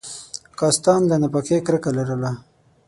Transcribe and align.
کاستان 0.59 1.01
له 1.09 1.15
ناپاکۍ 1.21 1.59
کرکه 1.65 1.91
لرله. 1.97 2.31